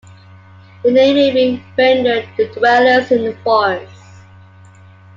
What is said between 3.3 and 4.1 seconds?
forest".